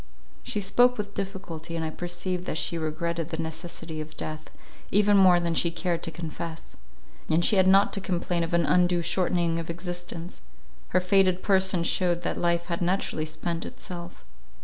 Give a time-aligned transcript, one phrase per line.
[0.41, 4.49] She spoke with difficulty, and I perceived that she regretted the necessity of death,
[4.89, 6.75] even more than she cared to confess.
[7.27, 10.41] Yet she had not to complain of an undue shortening of existence;
[10.87, 14.25] her faded person shewed that life had naturally spent itself.